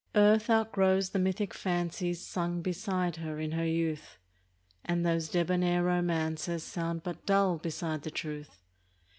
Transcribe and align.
ARTH 0.15 0.49
outgrows 0.49 1.11
the 1.11 1.19
mythic 1.19 1.53
fancies 1.53 2.25
Sung 2.25 2.63
beside 2.63 3.17
her 3.17 3.39
in 3.39 3.51
her 3.51 3.67
youth; 3.67 4.17
And 4.83 5.05
those 5.05 5.29
debonair 5.29 5.83
romances 5.83 6.63
Sound 6.63 7.03
but 7.03 7.27
dull 7.27 7.59
beside 7.59 8.01
the 8.01 8.09
truth. 8.09 8.63